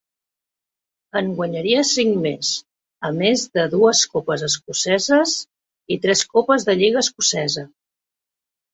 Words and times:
En 1.19 1.27
guanyaria 1.39 1.83
cinc 1.89 2.15
més, 2.23 2.49
a 3.11 3.13
més 3.19 3.45
de 3.59 3.67
dues 3.75 4.03
copes 4.15 4.49
escoceses 4.51 5.39
i 5.99 6.03
tres 6.09 6.27
copes 6.37 6.71
de 6.73 6.81
lliga 6.83 7.09
escocesa. 7.09 7.69